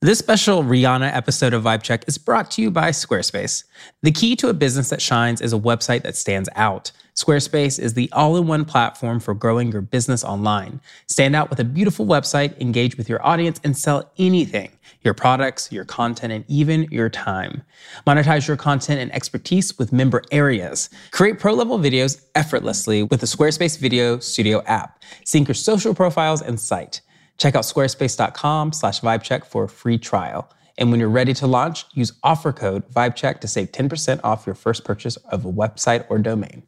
[0.00, 3.64] This special Rihanna episode of Vibe Check is brought to you by Squarespace.
[4.04, 6.92] The key to a business that shines is a website that stands out.
[7.16, 10.80] Squarespace is the all in one platform for growing your business online.
[11.08, 14.70] Stand out with a beautiful website, engage with your audience, and sell anything
[15.02, 17.62] your products, your content, and even your time.
[18.06, 20.90] Monetize your content and expertise with member areas.
[21.10, 25.02] Create pro level videos effortlessly with the Squarespace Video Studio app.
[25.24, 27.00] Sync your social profiles and site.
[27.38, 30.50] Check out squarespace.com slash vibecheck for a free trial.
[30.76, 34.54] And when you're ready to launch, use offer code VIBECHECK to save 10% off your
[34.54, 36.64] first purchase of a website or domain.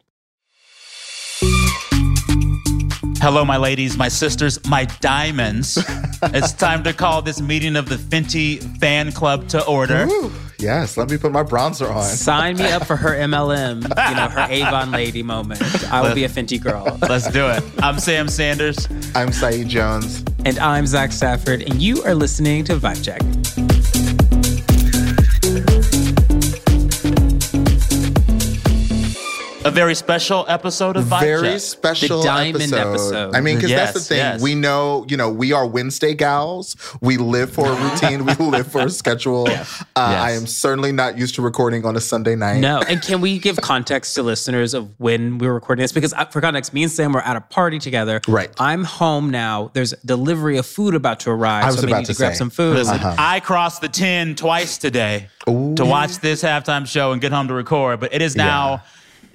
[3.20, 5.76] Hello, my ladies, my sisters, my diamonds.
[6.22, 10.06] it's time to call this meeting of the Fenty fan club to order.
[10.06, 12.04] Ooh, yes, let me put my bronzer on.
[12.04, 15.60] Sign me up for her MLM, you know, her Avon lady moment.
[15.92, 16.98] I will be a Fenty girl.
[17.02, 17.62] Let's do it.
[17.82, 18.88] I'm Sam Sanders.
[19.14, 20.24] I'm Saeed Jones.
[20.46, 23.69] And I'm Zach Stafford, and you are listening to Vibe Check.
[29.70, 31.60] A very special episode of Vibe Very Check.
[31.60, 32.88] special The diamond episode.
[32.90, 33.34] episode.
[33.36, 34.18] I mean, because that's the thing.
[34.18, 34.42] yes.
[34.42, 36.76] We know, you know, we are Wednesday gals.
[37.00, 38.26] We live for a routine.
[38.26, 39.48] we live for a schedule.
[39.48, 39.64] Uh,
[39.96, 42.58] I am certainly not used to recording on a Sunday night.
[42.58, 45.92] No, and can we give context to listeners of when we were recording this?
[45.92, 48.20] Because uh, for context, me and Sam were at a party together.
[48.26, 48.50] Right.
[48.58, 49.70] I'm home now.
[49.72, 51.64] There's delivery of food about to arrive.
[51.64, 52.38] I was so I about need to, to grab say.
[52.38, 52.74] some food.
[52.76, 57.46] Listen, I crossed the 10 twice today to watch this halftime show and get home
[57.48, 58.82] to record, but it is now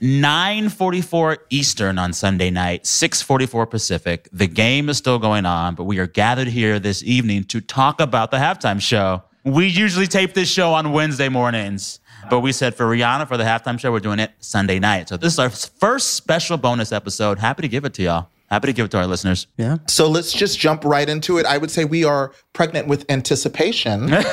[0.01, 4.27] 9:44 Eastern on Sunday night, 6:44 Pacific.
[4.31, 7.99] The game is still going on, but we are gathered here this evening to talk
[7.99, 9.23] about the halftime show.
[9.43, 11.99] We usually tape this show on Wednesday mornings.
[12.29, 15.09] But we said for Rihanna for the halftime show, we're doing it Sunday night.
[15.09, 17.37] So this is our first special bonus episode.
[17.37, 18.29] Happy to give it to y'all.
[18.49, 19.47] Happy to give it to our listeners.
[19.57, 19.77] yeah.
[19.87, 21.45] So let's just jump right into it.
[21.45, 24.09] I would say we are pregnant with anticipation.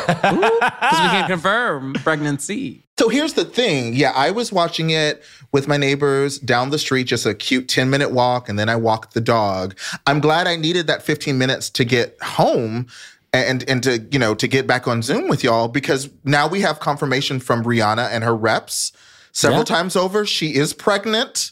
[0.82, 2.84] Because we can confirm pregnancy.
[2.98, 3.94] So here's the thing.
[3.94, 7.88] Yeah, I was watching it with my neighbors down the street, just a cute 10
[7.88, 9.78] minute walk, and then I walked the dog.
[10.06, 12.88] I'm glad I needed that 15 minutes to get home
[13.32, 16.60] and and to, you know, to get back on Zoom with y'all because now we
[16.60, 18.92] have confirmation from Rihanna and her reps
[19.32, 19.64] several Yeah.
[19.64, 20.24] times over.
[20.24, 21.50] She is pregnant.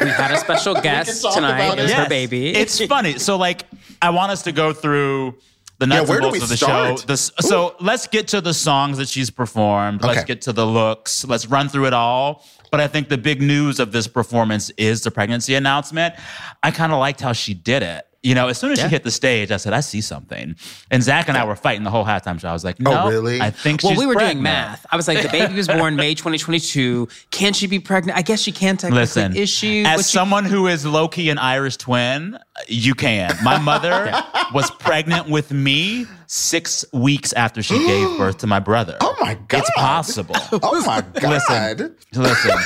[0.00, 1.56] We had a special guest tonight.
[1.64, 1.96] about It was it.
[1.96, 2.54] her baby.
[2.54, 3.18] It's funny.
[3.18, 3.64] So, like,
[4.02, 5.34] I want us to go through
[5.78, 7.00] the nuts Yeah, where and do bolts we of the start?
[7.00, 7.06] show.
[7.06, 10.02] This, so, let's get to the songs that she's performed.
[10.02, 10.26] Let's Okay.
[10.26, 11.24] get to the looks.
[11.24, 12.44] Let's run through it all.
[12.70, 16.14] But I think the big news of this performance is the pregnancy announcement.
[16.62, 18.04] I kind of liked how she did it.
[18.20, 18.86] You know, as soon as Yeah.
[18.86, 20.56] she hit the stage, I said, I see something.
[20.90, 22.48] And Zach and I were fighting the whole halftime show.
[22.48, 23.40] I was like, no, Oh, really?
[23.40, 24.34] I think well, she's we were pregnant.
[24.38, 24.84] doing math.
[24.90, 27.06] I was like, the baby was born May 2022.
[27.30, 28.18] Can she be pregnant?
[28.18, 29.02] I guess she can technically.
[29.02, 29.84] Listen, is she?
[29.84, 32.36] as was she- someone who is low key an Irish twin,
[32.66, 33.36] you can.
[33.44, 34.12] My mother
[34.52, 38.96] was pregnant with me six weeks after she gave birth to my brother.
[39.00, 39.60] Oh my God.
[39.60, 40.34] It's possible.
[40.52, 41.30] Oh my God.
[41.30, 41.96] Listen.
[42.14, 42.58] Listen,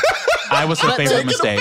[0.50, 1.60] I was her favorite mistake.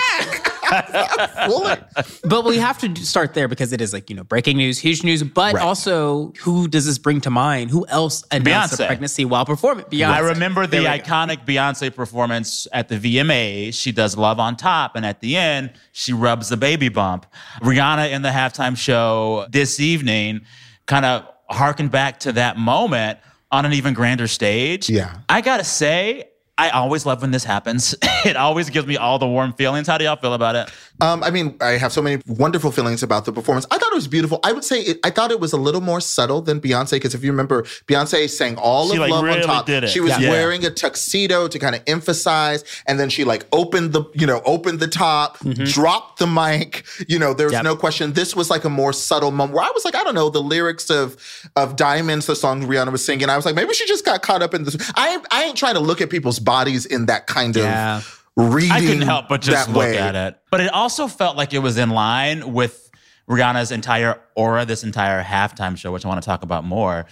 [1.48, 1.76] Fully.
[2.24, 5.04] But we have to start there because it is like, you know, breaking news, huge
[5.04, 5.24] news.
[5.24, 5.64] But Right.
[5.64, 7.72] also, who does this bring to mind?
[7.72, 8.84] Who else announced Beyonce.
[8.84, 9.86] a pregnancy while performing?
[9.86, 10.08] Beyonce.
[10.08, 11.04] I remember the There we go.
[11.04, 13.74] iconic Beyonce performance at the VMAs.
[13.74, 17.26] She does Love on Top, and at the end, she rubs the baby bump.
[17.62, 20.42] Rihanna in the halftime show this evening
[20.86, 23.20] kind of harkened back to that moment
[23.52, 24.90] on an even grander stage.
[24.90, 25.14] Yeah.
[25.28, 26.30] I gotta say,
[26.62, 27.96] I always love when this happens.
[28.26, 29.88] it always gives me all the warm feelings.
[29.88, 30.70] How do y'all feel about it?
[31.02, 33.66] Um, I mean, I have so many wonderful feelings about the performance.
[33.72, 34.40] I thought it was beautiful.
[34.44, 37.16] I would say it, I thought it was a little more subtle than Beyonce because
[37.16, 39.66] if you remember, Beyonce sang all She, of like, Love really on Top.
[39.66, 39.90] did it.
[39.90, 40.30] She was Yeah.
[40.30, 44.44] wearing a tuxedo to kind of emphasize, and then she like opened the you know
[44.46, 46.86] opened the top, dropped the mic.
[47.08, 47.64] You know, there's Yep.
[47.64, 48.14] no question.
[48.14, 50.42] This was like a more subtle moment where I was like, I don't know, the
[50.44, 51.18] lyrics of
[51.56, 53.28] of Diamonds, the song Rihanna was singing.
[53.30, 54.78] I was like, maybe she just got caught up in this.
[54.96, 57.98] I I ain't trying to look at people's bodies in that kind Yeah.
[57.98, 58.72] of reading.
[58.72, 59.98] I couldn't help but just that look way.
[59.98, 60.38] at it.
[60.52, 62.90] But it also felt like it was in line with
[63.30, 67.06] Rihanna's entire aura, this entire halftime show, which I want to talk about more.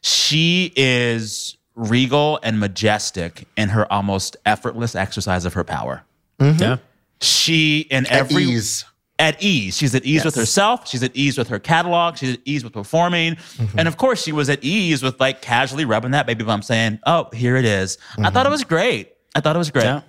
[0.00, 6.02] She is regal and majestic in her almost effortless exercise of her power.
[6.40, 6.76] Yeah.
[7.20, 8.84] She in At every ease.
[9.18, 9.76] At ease.
[9.76, 10.86] She's at ease with herself.
[10.86, 12.16] She's at ease with her catalog.
[12.16, 13.36] She's at ease with performing.
[13.36, 13.78] Mm-hmm.
[13.78, 17.00] And of course, she was at ease with like casually rubbing that baby bump, saying,
[17.06, 18.34] "Oh, here it is." I mm-hmm.
[18.34, 19.12] thought it was great.
[19.34, 19.84] I thought it was great.
[19.84, 20.02] Yeah.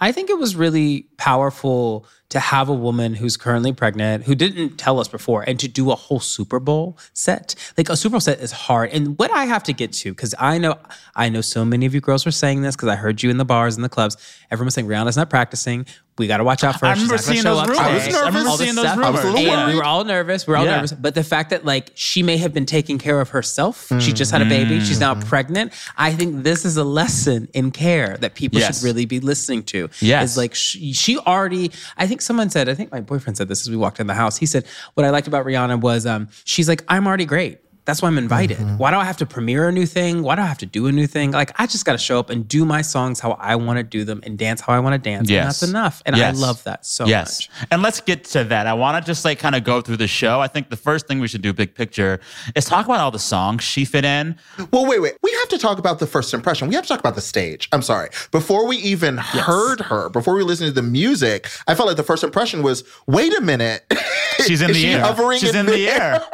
[0.00, 4.78] I think it was really powerful to have a woman who's currently pregnant, who didn't
[4.78, 7.54] tell us before, and to do a whole Super Bowl set.
[7.76, 8.90] Like a Super Bowl set is hard.
[8.90, 10.78] And what I have to get to, because I know
[11.14, 13.36] I know so many of you girls were saying this because I heard you in
[13.36, 14.16] the bars and the clubs.
[14.50, 15.86] Everyone was saying Rihanna's not practicing.
[16.18, 16.92] We got to watch out for her.
[16.92, 17.78] I remember She's not seeing those rumors.
[17.78, 18.20] I was nervous.
[18.22, 18.98] I remember All this seeing those stuff.
[18.98, 19.40] I was rumors.
[19.40, 20.46] little And we were all nervous.
[20.46, 20.76] We were all Yeah.
[20.76, 20.92] nervous.
[20.92, 23.90] But the fact that like she may have been taking care of herself.
[23.98, 24.80] She just had a baby.
[24.80, 25.28] She's now Mm-hmm.
[25.28, 25.72] pregnant.
[25.96, 28.78] I think this is a lesson in care that people Yes.
[28.78, 29.88] should really be listening to.
[30.00, 30.32] Yes.
[30.32, 33.62] Is like she, she already, I think someone said, I think my boyfriend said this
[33.62, 34.36] as we walked in the house.
[34.36, 34.64] He said,
[34.94, 37.58] what I liked about Rihanna was um, she's like, I'm already great.
[37.84, 38.58] That's why I'm invited.
[38.58, 38.76] Mm-hmm.
[38.76, 40.22] Why do I have to premiere a new thing?
[40.22, 41.32] Why do I have to do a new thing?
[41.32, 43.82] Like, I just got to show up and do my songs how I want to
[43.82, 45.28] do them and dance how I want to dance.
[45.28, 45.40] Yes.
[45.42, 46.02] And that's enough.
[46.06, 46.36] And Yes.
[46.36, 47.48] I love that so yes.
[47.48, 47.66] much.
[47.72, 48.68] And let's get to that.
[48.68, 50.40] I want to just like kind of go through the show.
[50.40, 52.20] I think the first thing we should do, big picture,
[52.54, 54.36] is talk about all the songs she fit in.
[54.72, 55.14] Well, wait, wait.
[55.22, 56.68] We have to talk about the first impression.
[56.68, 57.68] We have to talk about the stage.
[57.72, 58.10] I'm sorry.
[58.30, 62.04] Before we even heard her, before we listened to the music, I felt like the
[62.04, 63.84] first impression was, wait a minute.
[64.46, 65.00] She's in the she air.
[65.00, 66.22] hovering She's in in, the the air.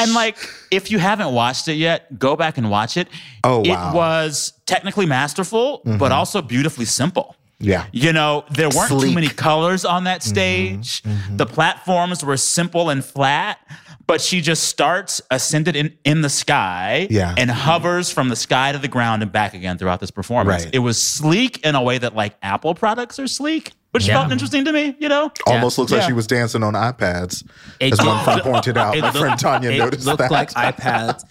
[0.00, 0.36] and like,
[0.70, 3.08] if you haven't watched it yet, go back and watch it.
[3.44, 3.86] Oh, It wow.
[3.88, 3.96] Mm-hmm.
[3.96, 7.36] was technically masterful, but also beautifully simple.
[7.58, 7.86] Yeah.
[7.92, 10.30] You know, there weren't too many colors on that Mm-hmm.
[10.30, 11.02] stage.
[11.36, 13.58] The platforms were simple and flat,
[14.06, 17.34] but she just starts ascended in, in the sky Yeah.
[17.36, 20.64] and hovers from the sky to the ground and back again throughout this performance.
[20.64, 20.74] Right.
[20.74, 24.20] It was sleek in a way that like Apple products are sleek, which Yeah.
[24.20, 25.30] felt interesting to me, you know?
[25.46, 26.06] Almost looks like Yeah.
[26.08, 27.42] she was dancing on iPads,
[27.80, 28.94] It- as one friend pointed out.
[28.96, 30.30] My looked- friend Tanya it noticed looked that.
[30.30, 31.22] like iPads.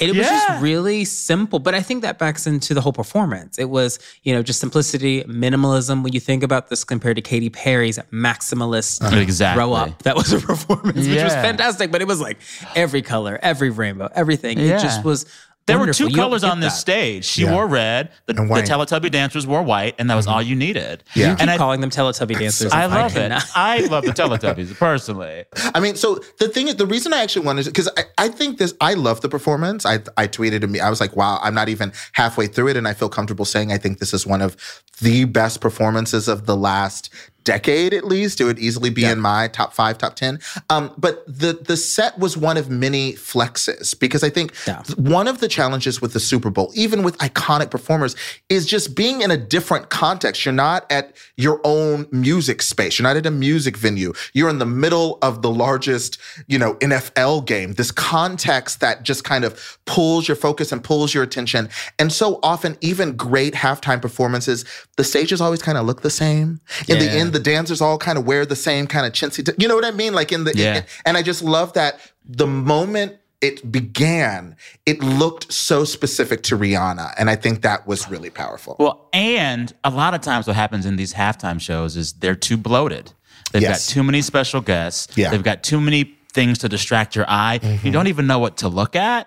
[0.00, 0.30] It was Yeah.
[0.48, 3.58] just really simple, but I think that backs into the whole performance.
[3.58, 6.02] It was, you know, just simplicity, minimalism.
[6.02, 9.62] When you think about this compared to Katy Perry's maximalist Exactly.
[9.62, 9.68] Uh-huh.
[9.68, 11.90] grow up, that was a performance, which was fantastic.
[11.92, 12.38] But it was like
[12.74, 14.58] every color, every rainbow, everything.
[14.58, 15.26] It just was.
[15.68, 16.80] There were two You colors on this that.
[16.80, 17.24] stage.
[17.24, 17.52] She Yeah.
[17.52, 18.10] wore red.
[18.26, 18.64] The, the And white.
[18.64, 18.80] Mm-hmm.
[18.80, 21.04] Teletubby dancers wore white, and that was all you needed.
[21.14, 21.28] Yeah.
[21.30, 22.72] You keep And I, calling them Teletubby dancers.
[22.72, 23.32] I and love it.
[23.54, 25.44] I love the Teletubbies personally.
[25.74, 28.28] I mean, so the thing is, the reason I actually wanted to, because I, I
[28.28, 29.86] think this, I love the performance.
[29.86, 32.76] I, I tweeted to me, I was like, wow, I'm not even halfway through it.
[32.76, 34.56] And I feel comfortable saying I think this is one of
[35.00, 37.10] the best performances of the last
[37.52, 38.40] decade, at least.
[38.40, 40.38] It would easily be in my top five, top 10.
[40.68, 44.82] Um, but the, the set was one of many flexes because I think Yeah.
[44.96, 48.14] one of the challenges with the Super Bowl, even with iconic performers,
[48.48, 50.44] is just being in a different context.
[50.44, 52.98] You're not at your own music space.
[52.98, 54.12] You're not at a music venue.
[54.34, 56.18] You're in the middle of the largest,
[56.48, 57.72] you know, NFL game.
[57.74, 61.68] This context that just kind of pulls your focus and pulls your attention.
[61.98, 64.64] And so often, even great halftime performances,
[64.96, 66.60] the stages always kind of look the same.
[66.88, 67.20] In the Yeah.
[67.20, 69.44] end, the dancers all kind of wear the same kind of chintzy.
[69.44, 70.12] T- you know what I mean?
[70.14, 70.82] Like in the Yeah.
[71.06, 77.14] and I just love that the moment it began, it looked so specific to Rihanna.
[77.18, 78.74] And I think that was really powerful.
[78.80, 82.56] Well, and a lot of times what happens in these halftime shows is they're too
[82.56, 83.12] bloated.
[83.52, 83.86] They've Yes.
[83.86, 85.06] got too many special guests.
[85.14, 85.26] Yeah.
[85.26, 85.32] Mm-hmm.
[85.32, 87.60] They've got too many things to distract your eye.
[87.84, 89.26] You don't even know what to look at.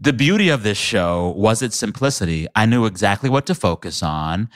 [0.00, 2.46] The beauty of this show was its simplicity.
[2.56, 4.48] I knew exactly what to focus on.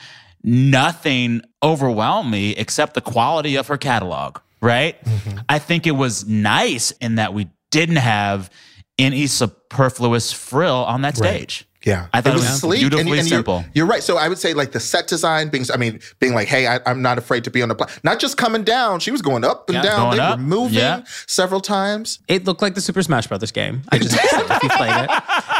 [0.43, 5.03] Nothing overwhelmed me except the quality of her catalog, right?
[5.03, 5.39] Mm-hmm.
[5.49, 8.49] I think it was nice in that we didn't have
[8.97, 11.67] any superfluous frill on that stage.
[11.85, 13.63] Yeah, I thought it was beautifully you're- simple.
[13.73, 14.03] You're, right.
[14.03, 16.79] So I would say like the set design being, I mean, being like, hey, I,
[16.85, 18.01] I'm not afraid to be on the platform.
[18.03, 18.99] Not just coming down.
[18.99, 19.81] She was going up and Yeah.
[19.83, 20.11] down.
[20.15, 20.37] They up.
[20.39, 21.03] were moving Yeah.
[21.25, 22.19] several times.
[22.27, 23.83] It looked like the Super Smash Brothers game.
[23.89, 25.09] I just if you played it,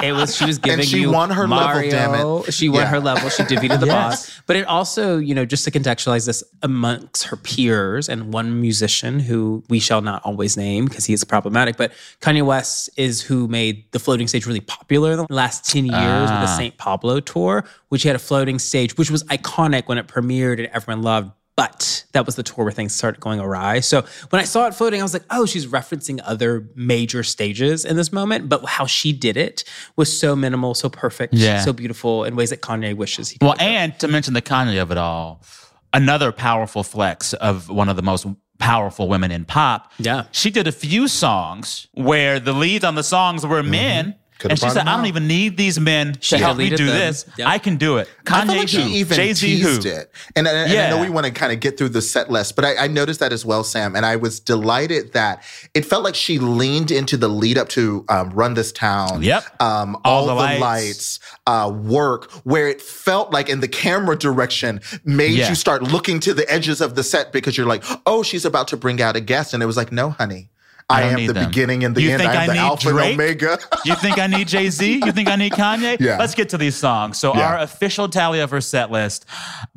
[0.04, 1.89] it was she was giving she you won her level, Mario.
[1.92, 2.54] damn it.
[2.54, 2.88] She won Yeah.
[2.89, 3.30] her level.
[3.30, 4.25] She defeated the Yes.
[4.27, 4.42] boss.
[4.45, 9.22] But it also, you know, just to contextualize this amongst her peers and one musician
[9.22, 11.77] who we shall not always name because he is problematic.
[11.77, 15.86] But Kanye West is who made the floating stage really popular in the last ten
[15.86, 16.56] years with the Ah.
[16.57, 16.77] St.
[16.77, 21.01] Pablo tour, which had a floating stage, which was iconic when it premiered and everyone
[21.03, 21.31] loved.
[21.55, 23.81] But that was the tour where things started going awry.
[23.81, 27.84] So when I saw it floating, I was like, oh, she's referencing other major stages
[27.84, 28.48] in this moment.
[28.48, 29.65] But how she did it
[29.98, 31.60] was so minimal, so perfect, Yeah.
[31.60, 33.45] so beautiful in ways that Kanye wishes he could.
[33.45, 35.43] Well, and to mention the Kanye of it all,
[35.91, 38.25] another powerful flex of one of the most
[38.57, 39.91] powerful women in pop.
[39.98, 40.25] Yeah.
[40.31, 44.15] She did a few songs where the leads on the songs were men.
[44.39, 46.86] Could've and she said, I don't even need these men She to help me do
[46.86, 46.88] them.
[46.88, 47.25] this.
[47.38, 47.48] Yep.
[47.48, 48.10] I can do it.
[48.25, 49.67] I feel like she even Jay-Z who?
[49.67, 50.12] teased it.
[50.36, 52.55] And, and, and I know we want to kind of get through the set list,
[52.55, 53.96] but I, I noticed that as well, Sam.
[53.98, 55.43] And I was delighted that
[55.74, 59.22] it felt like she leaned into the lead up to um, Run This Town.
[59.24, 59.62] Yep.
[59.62, 60.62] Um, All all, the the, lights.
[60.62, 65.50] lights, uh, work, where it felt like in the camera direction made Yeah.
[65.50, 68.69] you start looking to the edges of the set because you're like, oh, she's about
[68.69, 69.53] to bring out a guest.
[69.53, 70.50] And it was like, no, honey.
[70.89, 71.46] I, don't am the them.
[71.50, 72.22] beginning and the You end.
[72.22, 73.12] think I am I the need alpha Drake?
[73.13, 73.60] and omega.
[73.86, 75.01] You think I need Jay Z?
[75.05, 76.00] You think I need Kanye?
[76.00, 76.17] Yeah.
[76.17, 77.17] Let's get to these songs.
[77.19, 77.48] So, Yeah.
[77.48, 79.25] our official tally of her set list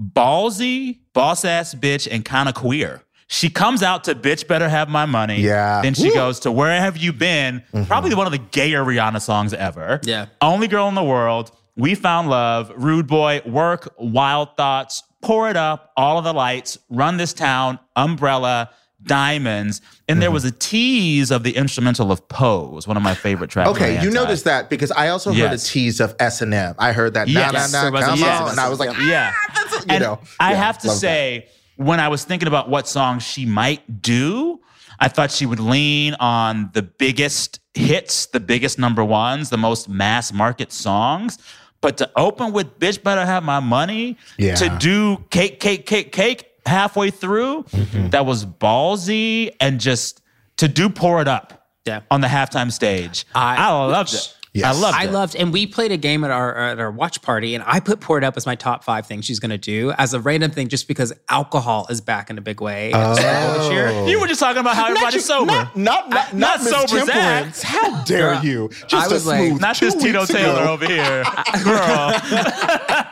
[0.00, 3.02] Ballsy, Boss Ass Bitch, and Kinda Queer.
[3.28, 5.40] She comes out to Bitch Better Have My Money.
[5.40, 5.80] Yeah.
[5.82, 6.08] Then she Woo.
[6.10, 6.18] Mm-hmm.
[6.18, 7.62] goes to Where Have You Been?
[7.86, 10.00] Probably one of the gayer Rihanna songs ever.
[10.04, 10.26] Yeah.
[10.42, 15.56] Only Girl in the World, We Found Love, Rude Boy, Work, Wild Thoughts, pour it
[15.56, 18.68] up, all of the lights, run this town, umbrella,
[19.04, 19.80] diamonds.
[20.08, 20.34] And there Mm-hmm.
[20.34, 23.70] was a tease of the instrumental of Pose, one of my favorite tracks.
[23.70, 26.74] Okay, you noticed that because I also heard a tease of S and M.
[26.78, 27.28] I heard that.
[27.28, 29.08] Nah, Yes, nah, there nah, was come tease on, and I was like, S&M.
[29.08, 29.32] Yeah.
[29.54, 31.00] you and know, I yeah, have to love that.
[31.00, 34.60] say, when I was thinking about what song she might do,
[35.00, 39.88] I thought she would lean on the biggest hits, the biggest number ones, the most
[39.88, 41.38] mass market songs.
[41.80, 44.54] But to open with Bitch Better Have My Money, Yeah.
[44.56, 48.10] to do Cake, Cake, Cake, Cake halfway through, Mm-hmm.
[48.10, 50.20] that was ballsy and just
[50.58, 52.00] to do Pour It Up Yeah.
[52.10, 53.24] on the halftime stage.
[53.34, 54.36] I- I, loved it.
[54.54, 54.76] Yes.
[54.76, 55.12] I loved I it.
[55.12, 58.00] loved, and we played a game at our at our watch party, and I put
[58.00, 60.68] "Pour It Up" as my top five things she's gonna do as a random thing,
[60.68, 64.08] just because alcohol is back in a big way at the Super Bowl this year.
[64.10, 65.46] You were just talking about how everybody's sober.
[65.46, 67.62] Not, not, not, Not not, sober Zach.
[67.62, 68.70] How dare Girl, you?
[68.84, 70.72] I Just a was like- Not two this Tito Taylor ago.
[70.74, 71.24] over here.
[71.64, 72.12] Girl.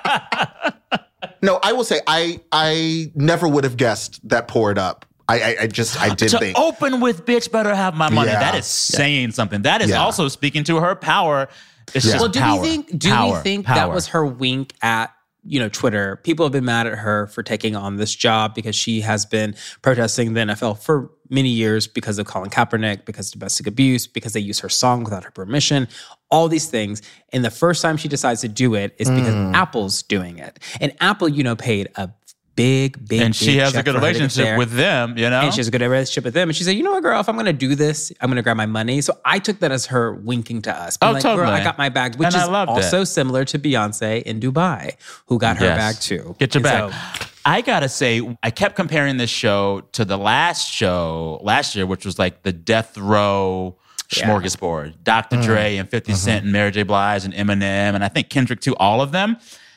[1.42, 5.06] No, I will say I I never would have guessed that Pour It Up.
[5.28, 6.59] I I, I just I did to think.
[6.59, 8.30] open with bitch better have my money.
[8.30, 8.40] Yeah.
[8.40, 9.62] That is saying something.
[9.62, 10.02] That is Yeah.
[10.02, 11.49] also speaking to her power.
[11.94, 12.12] It's Yeah.
[12.12, 12.61] just Well, do power.
[12.61, 13.37] we think do Power.
[13.37, 13.76] we think Power.
[13.76, 15.12] that was her wink at
[15.44, 16.16] you know Twitter?
[16.23, 19.54] People have been mad at her for taking on this job because she has been
[19.82, 24.32] protesting the NFL for many years because of Colin Kaepernick, because of domestic abuse, because
[24.35, 25.88] they use her song without her permission,
[26.30, 27.02] all these things.
[27.32, 29.54] And the first time she decides to do it is because Mm.
[29.54, 32.10] Apple's doing it, and Apple, you know, paid a
[32.56, 35.16] big, big, and she big has a good for her to get relationship with them,
[35.16, 35.40] you know?
[35.40, 36.50] And she has a good relationship with them.
[36.50, 38.37] And she said, you know what, girl, if I'm going to do this, I'm going
[38.37, 39.00] to grab my money.
[39.00, 40.99] So I took that as her winking to us.
[40.99, 41.54] being Oh, like, girl, totally.
[41.56, 42.75] I got my bag, which And I is loved it.
[42.75, 44.96] also similar to Beyonce in Dubai,
[45.28, 45.78] who got her Yes.
[45.78, 46.37] bag too.
[46.38, 46.92] Get your And bag.
[46.92, 51.87] so- I gotta say, I kept comparing this show to the last show last year,
[51.87, 53.76] which was like the Death Row
[54.17, 54.29] Yeah.
[54.29, 54.95] smorgasbord.
[55.05, 55.37] Dr.
[55.37, 55.47] Mm-hmm.
[55.47, 56.17] Dre and 50 mm-hmm.
[56.19, 56.83] Cent and Mary J.
[56.83, 59.37] Blige and Eminem, and I think Kendrick too, all of them.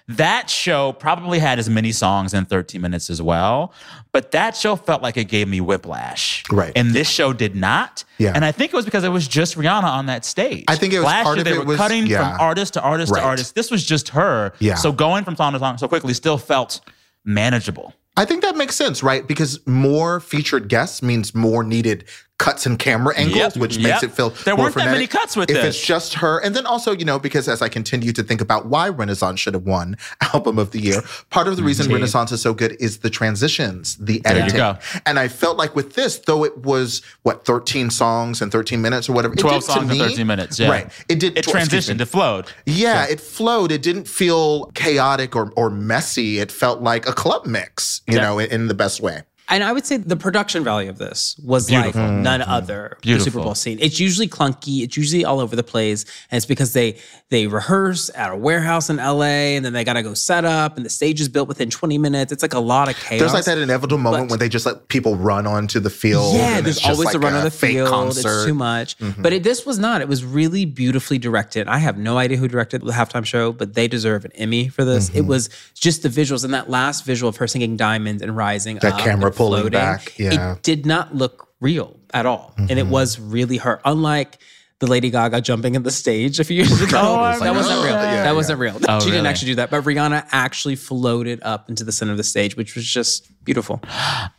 [0.09, 3.73] That show probably had as many songs in 13 minutes as well,
[4.11, 6.43] but that show felt like it gave me whiplash.
[6.51, 6.73] Right.
[6.75, 8.03] And this show did not.
[8.17, 8.33] Yeah.
[8.35, 10.65] And I think it was because it was just Rihanna on that stage.
[10.67, 12.31] I think it was Last part year of they were was- cutting yeah.
[12.31, 13.21] from artist to artist Right.
[13.21, 13.55] to artist.
[13.55, 14.51] This was just her.
[14.59, 14.75] Yeah.
[14.75, 16.81] So going from song to song so quickly still felt
[17.23, 17.93] manageable.
[18.17, 19.25] I think that makes sense, right?
[19.27, 22.05] Because more featured guests means more needed
[22.43, 23.89] cuts and camera angles, Yep, which yep.
[23.91, 25.75] makes it feel There weren't that many cuts with if this.
[25.77, 28.65] it's just her, and then also you know because as I continue to think about
[28.65, 29.95] why Renaissance should have won
[30.33, 31.95] Album of the Year, part of the reason Indeed.
[31.95, 34.77] Renaissance is so good is the transitions, the you editing, go.
[35.05, 39.07] and I felt like with this, though it was what thirteen songs and thirteen minutes
[39.09, 40.59] or whatever, it 12 did songs me- 13 minutes.
[40.59, 40.69] Yeah.
[40.69, 40.91] right?
[41.07, 41.37] It did.
[41.37, 42.47] It tw- transitioned, it flowed.
[42.65, 43.71] Yeah, it flowed.
[43.71, 46.39] It didn't feel chaotic or, or messy.
[46.39, 48.21] It felt like a club mix, you Yeah.
[48.23, 49.21] know, in, in the best way.
[49.53, 53.39] And I would say the production value of this was like none other the Super
[53.39, 53.77] Bowl scene.
[53.79, 54.81] It's usually clunky.
[54.81, 56.97] It's usually all over the place, and it's because they
[57.29, 60.75] they rehearse at a warehouse in LA, and then they got to go set up,
[60.75, 62.31] and the stage is built within 20 minutes.
[62.31, 63.19] It's like a lot of chaos.
[63.19, 66.35] There's like that inevitable moment when they just let people run onto the field.
[66.35, 67.89] Yeah, and there's it's just always like a run on the field.
[67.89, 68.27] Concert.
[68.27, 68.37] Mm-hmm.
[68.37, 68.97] It's too much.
[69.19, 70.01] But it, this was not.
[70.01, 71.67] It was really beautifully directed.
[71.67, 74.83] I have no idea who directed the halftime show, but they deserve an Emmy for
[74.83, 75.09] this.
[75.09, 75.19] Mm-hmm.
[75.19, 78.79] It was just the visuals and that last visual of her singing Diamonds and rising
[78.79, 80.31] That up camera and pulling floating, back, yeah.
[80.31, 80.51] Mm-hmm.
[80.53, 82.53] It did not look real at all.
[82.57, 83.81] And it was really her.
[83.85, 84.39] Unlike
[84.83, 86.97] the Lady Gaga jumping in the stage a few years ago.
[86.97, 87.95] I that wasn't remember real.
[87.95, 88.25] that.
[88.25, 88.77] Yeah, wasn't real.
[88.89, 89.69] Oh, she didn't actually do that.
[89.69, 93.79] But Rihanna actually floated up into the center of the stage, which was just beautiful.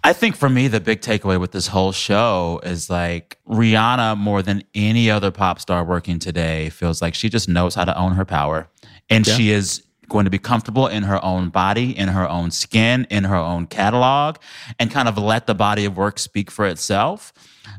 [0.05, 4.43] I think for me, the big takeaway with this whole show is like Rihanna, more
[4.43, 8.13] than any other pop star working today, feels like she just knows how to own
[8.13, 8.69] her power.
[9.09, 13.07] And she is going to be comfortable in her own body, in her own skin,
[13.11, 14.37] in her own catalog,
[14.79, 17.33] and kind of let the body of work speak for itself.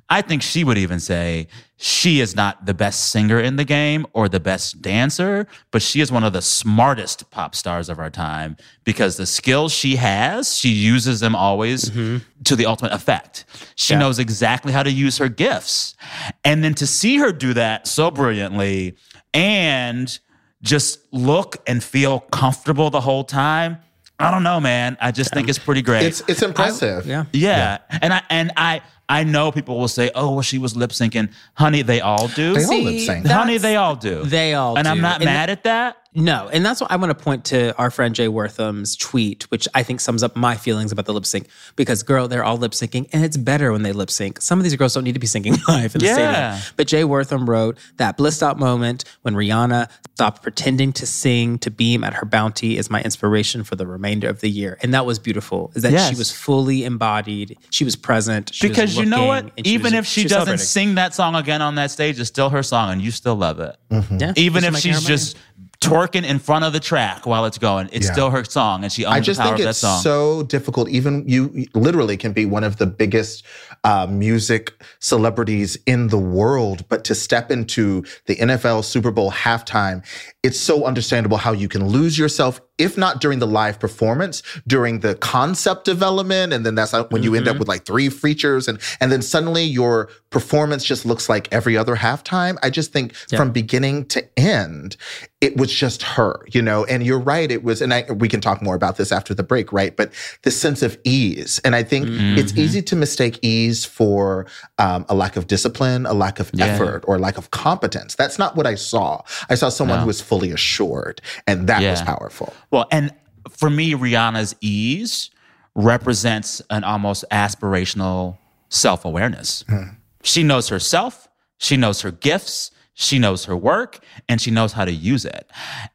[0.09, 4.05] I think she would even say she is not the best singer in the game
[4.13, 8.09] or the best dancer, but she is one of the smartest pop stars of our
[8.09, 12.17] time because the skills she has, she uses them always mm-hmm.
[12.43, 13.45] to the ultimate effect.
[13.75, 15.95] She knows exactly how to use her gifts.
[16.43, 18.95] And then to see her do that so brilliantly
[19.33, 20.17] and
[20.65, 23.77] just look and feel comfortable the whole time.
[24.19, 24.97] I don't know, man.
[24.99, 26.03] I just think it's pretty great.
[26.03, 27.05] It's it's impressive.
[27.05, 27.25] Yeah.
[27.31, 27.79] Yeah.
[28.01, 31.31] And I and I I know people will say, "Oh, well, she was lip syncing."
[31.53, 32.53] Honey, they all do.
[32.53, 33.27] They all lip sync.
[33.27, 34.23] Honey, they all do.
[34.23, 35.97] They all And I'm not And mad at that.
[36.15, 39.67] No, and that's what I want to point to our friend Jay Wortham's tweet, which
[39.73, 41.47] I think sums up my feelings about the lip sync.
[41.75, 44.41] Because girl, they're all lip syncing, and it's better when they lip sync.
[44.41, 46.55] Some of these girls don't need to be singing live in the Yeah.
[46.55, 46.73] stadium.
[46.77, 51.69] But Jay Wortham wrote that blissed out moment when Rihanna stopped pretending to sing to
[51.69, 55.05] beam at her bounty is my inspiration for the remainder of the year, and that
[55.05, 55.71] was beautiful.
[55.75, 56.09] Is that Yes.
[56.09, 59.45] she was fully embodied, she was present, she was Because you know what?
[59.45, 62.19] looking, she Even was- if she, was doesn't sing that song again on that stage,
[62.19, 63.75] it's still her song and you still love it.
[63.91, 64.17] Mm-hmm.
[64.19, 65.35] Yeah, Even if she's just
[65.81, 67.89] twerking in front of the track while it's going.
[67.91, 68.13] It's Yeah.
[68.13, 70.01] still her song, and she owns I just the power think of that it's song.
[70.01, 70.89] so difficult.
[70.89, 73.43] Even you you literally can be one of the biggest
[73.83, 80.03] uh, music celebrities in the world, but to step into the NFL Super Bowl halftime,
[80.45, 84.99] it's so understandable how you can lose yourself, if not during the live performance, during
[85.05, 88.77] the concept development, and then that's when you end up with like three features, and
[89.01, 92.57] and then suddenly your performance just looks like every other halftime.
[92.61, 93.37] I just think Yeah.
[93.39, 94.97] from beginning to end,
[95.39, 96.83] it was just her, you know.
[96.85, 99.43] And you're right, it was, and I, we can talk more about this after the
[99.43, 99.95] break, right?
[99.95, 100.11] But
[100.43, 102.59] this sense of ease, and I think it's Mm-hmm.
[102.65, 104.45] easy to mistake ease for
[104.77, 106.65] um, a lack of discipline, a lack of Yeah.
[106.67, 108.15] effort, or a lack of competence.
[108.15, 109.21] That's not what I saw.
[109.49, 110.01] I saw someone No.
[110.01, 112.53] who was fully assured, and that was powerful.
[112.71, 113.13] Well, and
[113.49, 115.29] for me, Rihanna's ease
[115.75, 118.37] represents an almost aspirational
[118.69, 119.63] self awareness.
[119.67, 119.95] Hmm.
[120.23, 121.27] She knows herself,
[121.57, 125.49] she knows her gifts, she knows her work, and she knows how to use it.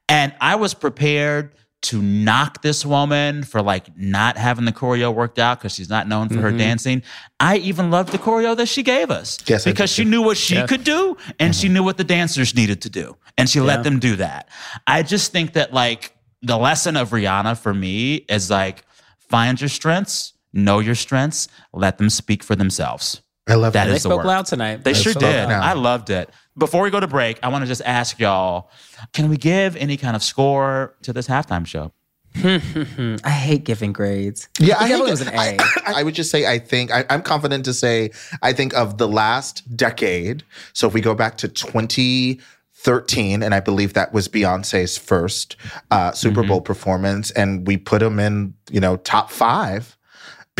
[0.08, 1.52] And I was prepared
[1.82, 6.06] to knock this woman for like not having the choreo worked out because she's not
[6.06, 7.02] known for her dancing.
[7.38, 10.62] I even loved the choreo that she gave us Yes, because she knew what she
[10.66, 13.98] could do and she knew what the dancers needed to do and she let them
[13.98, 14.48] do that.
[14.86, 18.84] I just think that like the lesson of Rihanna for me is like
[19.18, 23.22] find your strengths, know your strengths, let them speak for themselves.
[23.50, 23.88] I love That that.
[23.88, 24.26] They the spoke work.
[24.26, 24.84] loud tonight.
[24.84, 25.48] They sure did.
[25.48, 25.60] now.
[25.60, 26.30] I loved it.
[26.56, 28.70] Before we go to break, I want to just ask y'all,
[29.12, 31.92] can we give any kind of score to this halftime show?
[32.44, 34.48] I hate giving grades.
[34.60, 35.56] Yeah, I I think think it was an A.
[35.86, 38.10] I, I would just say I think I, I'm confident to say
[38.42, 40.44] I think of the last decade.
[40.72, 45.56] So if we go back to 2013, and I believe that was Beyonce's first
[45.90, 49.96] uh, Super Bowl performance, and we put them in you know top five.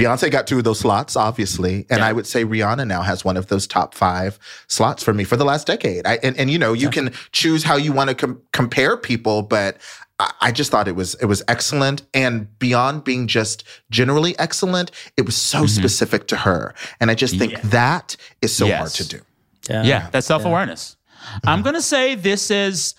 [0.01, 3.37] Beyonce got two of those slots, obviously, and I would say Rihanna now has one
[3.37, 6.07] of those top five slots for me for the last decade.
[6.07, 9.43] I, and, and you know, you can choose how you want to com- compare people,
[9.43, 9.77] but
[10.19, 14.91] I, I just thought it was it was excellent, and beyond being just generally excellent,
[15.17, 17.67] it was so specific to her, and I just think Mm-hmm.
[17.67, 17.71] Yeah.
[17.73, 19.21] that is so hard to do.
[19.69, 20.97] Yeah, that's self awareness.
[21.45, 22.95] I'm going to say this is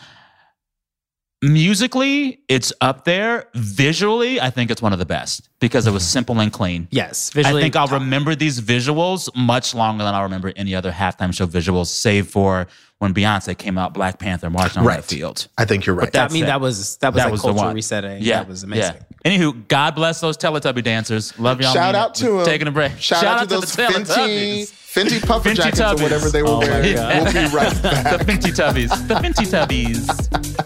[1.41, 3.47] musically, it's up there.
[3.53, 6.09] Visually, I think it's one of the best because it was mm-hmm.
[6.11, 6.87] simple and clean.
[6.91, 11.33] Yes, I think I'll remember these visuals much longer than I'll remember any other halftime
[11.33, 12.67] show visuals, save for
[12.99, 14.97] when Beyonce came out, Black Panther marching on Right.
[14.97, 15.47] that field.
[15.57, 16.15] I think you're right.
[16.15, 16.47] I mean, it.
[16.47, 17.75] that was that was That like was the cultural one.
[17.75, 18.21] resetting.
[18.21, 18.95] Yeah, that was amazing.
[19.25, 19.37] Yeah.
[19.37, 21.37] Anywho, God bless those Teletubby dancers.
[21.39, 21.73] Love y'all.
[21.73, 22.45] Shout out to them.
[22.45, 22.91] taking a break.
[22.99, 24.71] Shout, out, to the those Fenty, Teletubbies.
[24.93, 26.93] Fenty puffer Fenty jackets or whatever they oh were Oh wearing.
[26.93, 28.19] We'll be right back.
[28.19, 29.07] the Fenty Tubbies.
[29.07, 30.60] The Fenty Tubbies.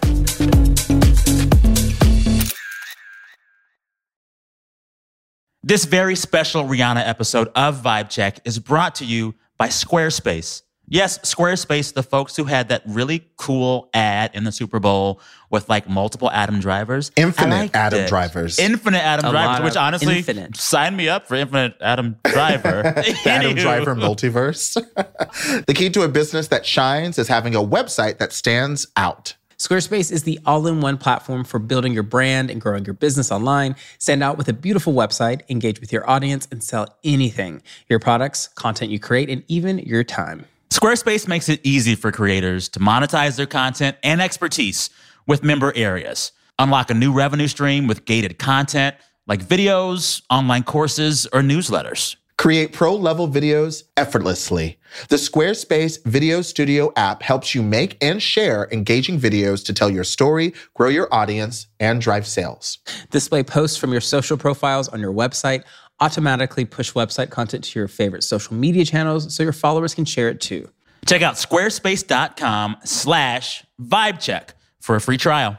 [5.67, 10.61] This very special Rihanna episode of Vibe Check is brought to you by Squarespace.
[10.87, 15.67] Yes, Squarespace, the folks who had that really cool ad in the Super Bowl with
[15.67, 17.11] like multiple Adam drivers.
[17.15, 18.07] Infinite Adam it.
[18.07, 18.59] drivers.
[18.59, 20.55] Infinite Adam A drivers, which honestly, infinite.
[20.55, 22.83] sign me up for Infinite Adam Driver.
[23.23, 24.75] The Adam Driver multiverse.
[25.65, 29.33] the key to a business that shines is having a website that stands out.
[29.57, 33.31] Squarespace is the all in one platform for building your brand and growing your business
[33.31, 33.75] online.
[33.99, 38.49] Stand out with a beautiful website, engage with your audience, and sell anything your products,
[38.49, 40.45] content you create, and even your time.
[40.71, 44.89] Squarespace makes it easy for creators to monetize their content and expertise
[45.25, 46.33] with member areas.
[46.59, 52.17] Unlock a new revenue stream with gated content like videos, online courses, or newsletters.
[52.37, 54.77] Create pro level videos effortlessly.
[55.09, 60.03] The Squarespace Video Studio app helps you make and share engaging videos to tell your
[60.03, 62.79] story, grow your audience, and drive sales.
[63.09, 65.63] Display posts from your social profiles on your website,
[65.99, 70.29] automatically push website content to your favorite social media channels so your followers can share
[70.29, 70.69] it too.
[71.05, 74.49] Check out squarespace.com slash vibecheck
[74.81, 75.57] for a free trial.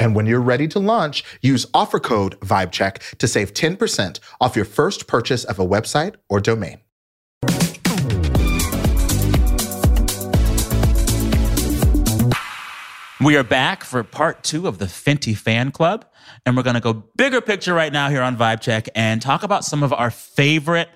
[0.00, 4.64] And when you're ready to launch, use offer code VIBECHECK to save 10% off your
[4.64, 6.78] first purchase of a website or domain.
[13.20, 16.04] We are back for part two of the Fenty Fan Club.
[16.46, 19.42] And we're going to go bigger picture right now here on Vibe Check and talk
[19.42, 20.88] about some of our favorite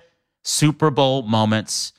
[0.43, 1.91] Super Bowl moments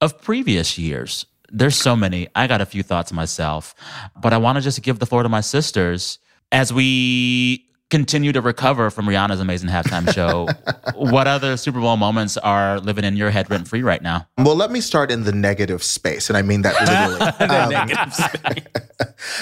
[0.00, 1.26] of previous years.
[1.50, 2.28] There's so many.
[2.36, 3.74] I got a few thoughts myself,
[4.20, 6.18] but I want to just give the floor to my sisters
[6.52, 10.48] as we continue to recover from Rihanna's amazing halftime show.
[10.98, 14.26] what other Super Bowl moments are living in your head rent free right now?
[14.38, 17.20] Well, let me start in the negative space, and I mean that literally.
[17.42, 17.90] Um,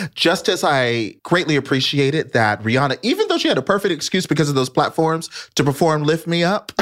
[0.14, 4.48] just as I greatly appreciated that Rihanna, even though she had a perfect excuse because
[4.48, 6.72] of those platforms to perform Lift Me Up,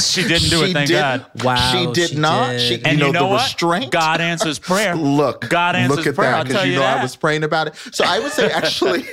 [0.00, 1.26] She didn't do she it, thank did, God.
[1.44, 2.50] Wow, She did she not.
[2.50, 2.60] did.
[2.60, 3.42] She, And you know, you know the what?
[3.42, 3.92] restraint.
[3.92, 4.94] God answers prayer.
[4.96, 6.30] Look, God answers look at prayer.
[6.32, 7.76] that because you you know I was praying about it.
[7.92, 9.06] So I would say actually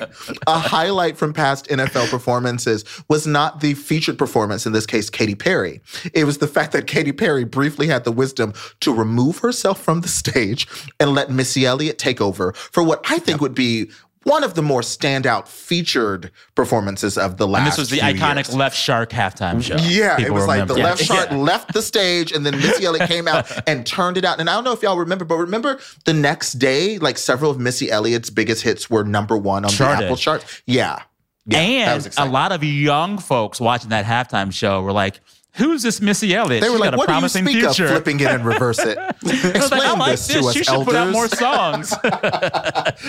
[0.47, 5.35] a highlight from past NFL performances was not the featured performance, in this case, Katy
[5.35, 5.81] Perry.
[6.13, 10.01] It was the fact that Katy Perry briefly had the wisdom to remove herself from
[10.01, 10.67] the stage
[10.99, 13.91] and let Missy Elliott take over for what I think would be
[14.23, 17.61] one of the more standout featured performances of the last.
[17.61, 18.55] And this was the iconic years.
[18.55, 19.75] Left Shark halftime show.
[19.77, 20.89] Yeah, People it was like the remember.
[20.89, 21.37] left shark Yeah.
[21.37, 24.39] left the stage, and then Missy Elliott came out and turned it out.
[24.39, 27.59] And I don't know if y'all remember, but remember the next day, like several of
[27.59, 30.01] Missy Elliott's biggest hits were number one on Charted.
[30.01, 30.61] the Apple chart.
[30.67, 30.99] Yeah,
[31.45, 35.19] yeah, and a lot of young folks watching that halftime show were like,
[35.55, 36.61] "Who's this Missy Elliott?
[36.61, 38.45] They were She's like, got a "What do you speak future." of flipping it and
[38.45, 40.41] reverse it?" I was like, Explain I like this, this.
[40.41, 41.93] to us, She should put out more songs.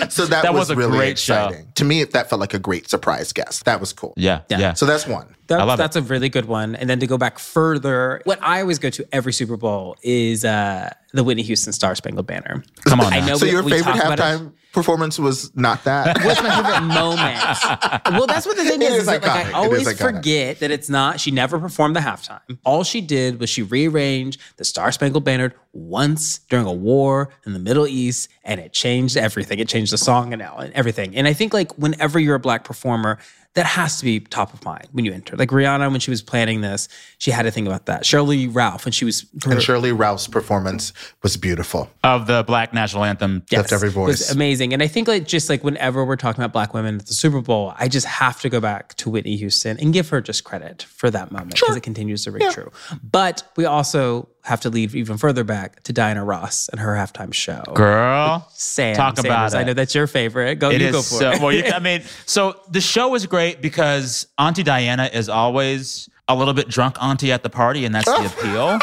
[0.09, 1.51] So that, That was, was a really great show.
[1.75, 2.03] to me.
[2.03, 3.65] That felt like a great surprise guest.
[3.65, 4.13] That was cool.
[4.17, 4.59] yeah, Yeah.
[4.59, 4.73] yeah.
[4.73, 5.35] So that's one.
[5.47, 6.75] That, I love that's a really good one.
[6.75, 10.45] And then to go back further, what I always go to every Super Bowl is
[10.45, 12.63] uh, the Whitney Houston Star Spangled Banner.
[12.85, 13.27] Come on, I now.
[13.27, 14.21] know So we, your we favorite talk about it.
[14.21, 16.17] halftime performance was not that.
[16.23, 18.17] What's my favorite moment?
[18.19, 18.93] Well, that's what the thing is.
[18.93, 21.19] is is like, I always forget that it's not.
[21.19, 22.41] She never performed the halftime.
[22.65, 27.53] All she did was she rearranged the Star Spangled Banner once during a war in
[27.53, 29.59] the Middle East, and it changed everything.
[29.59, 31.15] It changed the song and and everything.
[31.15, 33.19] And I think like whenever you're a black performer.
[33.55, 35.37] That has to be top of mind when you enter.
[35.37, 36.89] Like Rihanna, when she was planning this,
[37.19, 38.01] she had to think about that.
[38.03, 41.87] Sheryl Lee Ralph, when she was and Sheryl Lee Ralph's performance was beautiful.
[42.03, 43.43] of the Black National Anthem.
[43.51, 44.31] Lift every It was voice.
[44.31, 44.73] amazing.
[44.73, 47.41] And I think like just like whenever we're talking about black women at the Super
[47.41, 50.81] Bowl, I just have to go back to Whitney Houston and give her just credit
[50.83, 52.71] for that moment because it continues to ring true.
[53.03, 57.33] But we also have to leave even further back to Diana Ross and her halftime
[57.33, 57.63] show.
[57.73, 59.53] Girl, Sam talk about Sanders.
[59.55, 60.55] I know that's your favorite.
[60.59, 61.41] Go, It you is go for so it.
[61.41, 61.51] well.
[61.51, 66.53] You, I mean, so the show is great because Auntie Diana is always a little
[66.53, 68.79] bit drunk auntie at the party, and that's the appeal.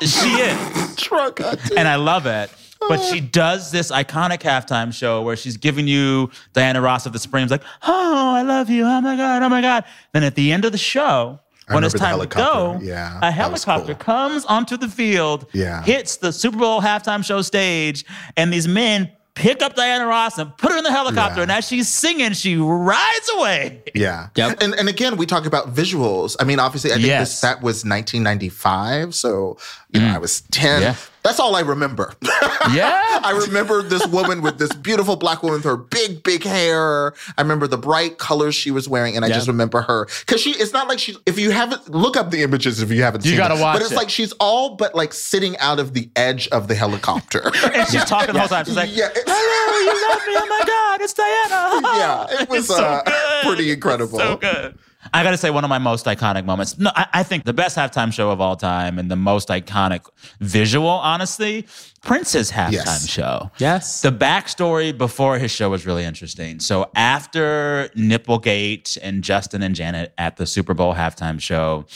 [0.00, 1.76] she is, Drunk auntie.
[1.76, 2.50] and I love it.
[2.88, 7.18] But she does this iconic halftime show where she's giving you Diana Ross of the
[7.20, 8.84] Supremes, like, "Oh, I love you.
[8.84, 9.40] Oh my god.
[9.42, 12.78] Oh my god." Then at the end of the show, when it's time to go.
[12.82, 14.04] Yeah, a helicopter cool.
[14.04, 15.82] comes onto the field, Yeah.
[15.82, 18.04] hits the Super Bowl halftime show stage,
[18.36, 21.36] and these men pick up Diana Ross and put her in the helicopter.
[21.38, 21.42] Yeah.
[21.44, 23.82] And as she's singing, she rides away.
[23.94, 24.28] Yeah.
[24.36, 24.62] Yep.
[24.62, 26.36] And and again, we talk about visuals.
[26.38, 27.30] I mean, obviously, I think Yes.
[27.30, 29.14] this that was 1995.
[29.14, 29.56] So,
[29.90, 30.14] you know, mm.
[30.14, 30.82] I was 10.
[30.82, 30.94] Yeah.
[31.24, 32.14] That's all I remember.
[32.72, 33.20] Yeah.
[33.24, 37.12] I remember this woman with this beautiful black woman with her big, big hair.
[37.36, 39.34] I remember the bright colors she was wearing, and I Yeah.
[39.34, 40.52] just remember her because she.
[40.52, 41.16] It's not like she.
[41.26, 43.60] If you haven't look up the images, if you haven't, You seen gotta it.
[43.60, 43.96] watch But it's it.
[43.96, 47.42] like she's all but like sitting out of the edge of the helicopter.
[47.74, 48.64] And she's talking the whole time.
[48.64, 50.34] She's like, yeah, Hello, you love me.
[50.36, 51.80] Oh my God, it's Diana.
[51.98, 53.46] yeah, it was It's so uh, good.
[53.48, 54.18] pretty incredible.
[54.20, 54.78] So good.
[55.12, 56.78] I got to say, one of my most iconic moments.
[56.78, 60.06] No, I, I think the best halftime show of all time and the most iconic
[60.40, 61.66] visual, honestly,
[62.02, 63.08] Prince's halftime Yes.
[63.08, 63.50] show.
[63.58, 64.02] yes.
[64.02, 66.60] The backstory before his show was really interesting.
[66.60, 71.86] So after Nipplegate and Justin and Janet at the Super Bowl halftime show,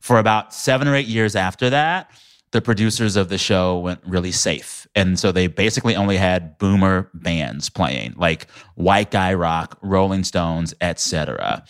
[0.00, 2.10] for about seven or eight years after that,
[2.52, 4.86] the producers of the show went really safe.
[4.94, 10.72] And so they basically only had boomer bands playing, like White Guy Rock, Rolling Stones,
[10.80, 11.64] etc.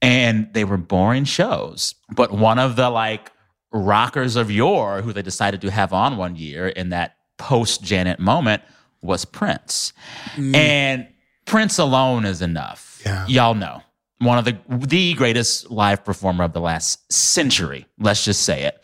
[0.00, 1.94] And they were boring shows.
[2.14, 3.32] But one of the like
[3.72, 8.18] rockers of yore who they decided to have on one year in that post Janet
[8.18, 8.62] moment
[9.02, 9.92] was Prince.
[10.34, 10.54] Mm.
[10.54, 11.08] And
[11.46, 13.00] Prince alone is enough.
[13.04, 13.26] Yeah.
[13.26, 13.82] Y'all know.
[14.20, 18.82] One of the the greatest live performer of the last century, let's just say it.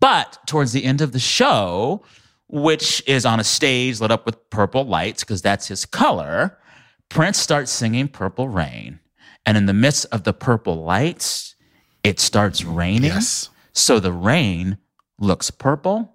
[0.00, 2.02] But towards the end of the show,
[2.48, 6.58] which is on a stage lit up with purple lights because that's his color,
[7.10, 8.98] Prince starts singing Purple Rain.
[9.46, 11.54] And in the midst of the purple lights,
[12.04, 13.04] it starts raining.
[13.04, 13.48] Yes.
[13.72, 14.78] So the rain
[15.18, 16.12] looks purple.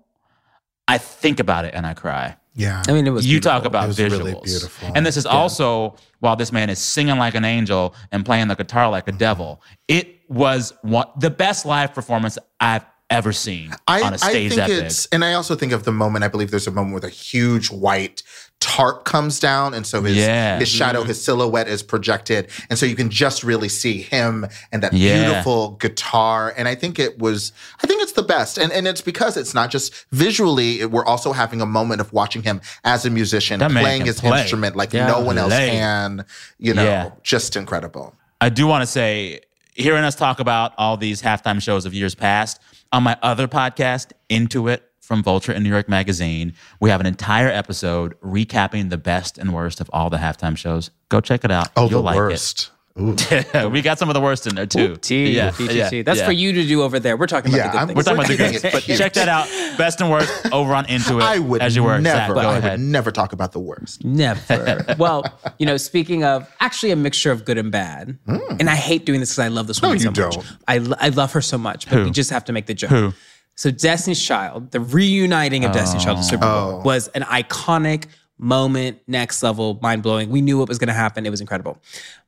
[0.87, 2.37] I think about it and I cry.
[2.55, 2.81] Yeah.
[2.87, 3.59] I mean, it was You beautiful.
[3.59, 4.17] talk about It was visuals.
[4.17, 4.91] really beautiful.
[4.95, 8.55] And this is also while this man is singing like an angel and playing the
[8.55, 9.19] guitar like a mm-hmm.
[9.19, 9.61] devil.
[9.87, 14.55] It was one the best live performance I've ever seen I, on a stage I
[14.55, 14.85] think that big.
[14.85, 16.25] it's, and I also think of the moment.
[16.25, 18.23] I believe there's a moment with a huge white
[18.59, 20.57] tarp comes down, and so his Yeah.
[20.57, 21.09] his shadow, mm-hmm.
[21.09, 25.25] his silhouette is projected, and so you can just really see him and that Yeah.
[25.25, 26.53] beautiful guitar.
[26.57, 27.51] And I think it was,
[27.83, 30.83] I think it's the best, and and it's because it's not just visually.
[30.85, 34.41] We're also having a moment of watching him as a musician That playing his play.
[34.41, 35.07] instrument like Yeah.
[35.07, 35.69] no one else Play.
[35.69, 36.25] can.
[36.57, 37.09] You know, Yeah.
[37.23, 38.15] just incredible.
[38.41, 39.41] I do want to say,
[39.75, 42.59] hearing us talk about all these halftime shows of years past,
[42.91, 47.05] on my other podcast, Into It from Vulture and New York Magazine, we have an
[47.07, 50.91] entire episode recapping the best and worst of all the halftime shows.
[51.07, 51.69] Go check it out.
[51.77, 52.71] Oh, You'll the like worst.
[52.97, 54.97] we got some of the worst in there too.
[54.97, 56.25] T, yeah, T, T, yeah, That's yeah.
[56.25, 57.15] for you to do over there.
[57.15, 57.95] We're talking about Yeah, the good I'm- things.
[57.95, 58.53] We're talking about the good.
[58.55, 59.47] keeping But it check that out.
[59.77, 61.23] Best and worst over on Into It.
[61.23, 62.01] I would as you were.
[62.01, 62.71] Zach, never, go I ahead.
[62.79, 64.03] would never talk about the worst.
[64.03, 64.83] Never.
[64.97, 65.23] well,
[65.59, 68.39] you know, speaking of actually a mixture of good and bad, hmm.
[68.59, 70.35] and I hate doing this because I love this woman you so much.
[70.35, 70.45] don't.
[70.67, 72.89] I, I love her so much, but we just have to make the joke.
[72.89, 73.13] Who?
[73.57, 76.81] So Destiny's Child, the reuniting of Destiny's Child, the Super Bowl, oh.
[76.83, 78.05] was an iconic
[78.37, 80.29] moment, next level, mind blowing.
[80.29, 81.25] We knew what was going to happen.
[81.25, 81.79] It was incredible.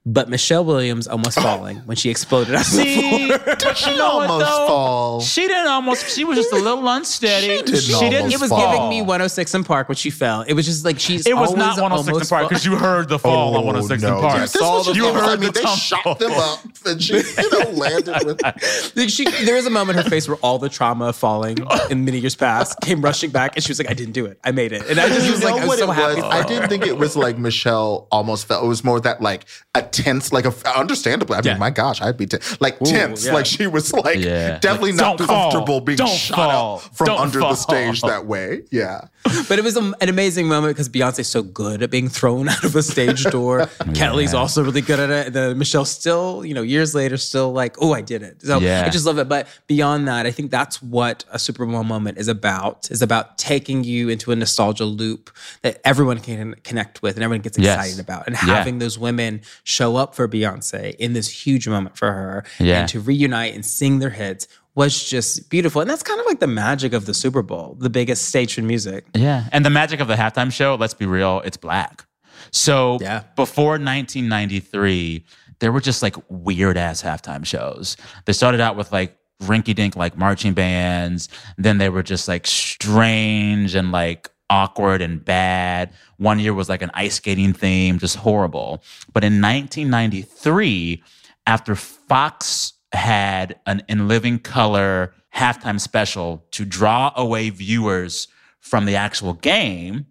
[0.06, 3.40] But Michelle Williams almost falling when she exploded out of the See, floor.
[3.46, 4.68] but She you know what, almost though?
[4.68, 5.22] fall.
[5.22, 6.16] She didn't almost.
[6.16, 7.58] She was just a little unsteady.
[7.58, 8.72] She didn't She almost It was fall.
[8.74, 10.42] giving me 106 & Park when she fell.
[10.42, 13.20] It was just like she's It was not 106 & Park because you heard the
[13.20, 14.10] fall on Oh, 106 no.
[14.10, 14.34] Oh in Park.
[14.36, 15.76] Yeah, this was you just- heard I mean, the they tumble.
[15.78, 18.42] shot them up, and she, you know, landed with.
[18.96, 21.58] Like she, there was a moment in her face where all the trauma of falling
[21.90, 24.40] in many years past came rushing back, and she was like, "I didn't do it.
[24.44, 25.99] I made it." And I just was like, I was what so happy.
[26.00, 26.18] Was?
[26.24, 28.64] I didn't think it was like Michelle almost felt.
[28.64, 31.36] It was more that like a tense, like a understandably.
[31.36, 31.58] I mean, Yeah.
[31.58, 32.60] my gosh, I'd be tense.
[32.62, 33.26] like tense.
[33.26, 33.34] yeah.
[33.34, 34.60] Like she was like Yeah.
[34.60, 35.52] definitely Like, not don't fall.
[35.52, 36.76] comfortable being Don't shot fall.
[36.76, 37.50] out from Don't under fall.
[37.52, 38.64] the stage that way.
[38.72, 39.02] Yeah.
[39.48, 42.64] But it was a, an amazing moment because Beyonce's so good at being thrown out
[42.64, 43.68] of a stage door.
[43.94, 45.28] Kelly's also really good at it.
[45.28, 48.42] And then Michelle still, you know, years later, still like, oh, I did it.
[48.42, 48.84] So Yeah.
[48.86, 49.28] I just love it.
[49.30, 53.38] But beyond that, I think that's what a Super Bowl moment is about, is about
[53.38, 55.30] taking you into a nostalgia loop
[55.62, 57.76] that everyone can connect with and everyone gets Yes.
[57.78, 58.28] excited about.
[58.28, 58.56] And Yeah.
[58.56, 62.82] having those women show up for Beyonce in this huge moment for her Yeah.
[62.82, 65.82] and to reunite and sing their hits was just beautiful.
[65.82, 68.66] And that's kind of like the magic of the Super Bowl, the biggest stage in
[68.68, 69.06] music.
[69.16, 69.46] Yeah.
[69.52, 72.06] And the magic of the halftime show, let's be real, it's black.
[72.52, 73.24] So Yeah.
[73.36, 75.26] before 1993,
[75.60, 77.98] there were just like weird ass halftime shows.
[78.26, 81.30] They started out with like rinky dink like marching bands.
[81.58, 85.94] Then they were just like strange and like awkward and bad.
[86.18, 88.84] One year was like an ice skating theme, just horrible.
[89.14, 91.04] But in 1993,
[91.48, 98.28] after Fox had an In Living Color halftime special to draw away viewers
[98.60, 100.08] from the actual game,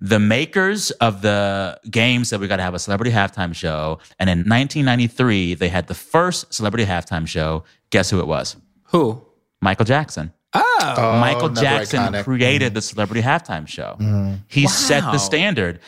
[0.00, 3.98] the makers of the game said we got to have a celebrity halftime show.
[4.18, 7.64] And in 1993, they had the first celebrity halftime show.
[7.90, 8.56] Guess who it was?
[8.88, 9.24] Who?
[9.60, 10.32] Michael Jackson.
[10.56, 11.18] Oh, oh.
[11.20, 12.24] Michael Jackson iconic.
[12.24, 12.90] created the mm.
[12.90, 13.96] celebrity halftime show.
[14.00, 14.40] Mm.
[14.48, 15.80] He set the standard.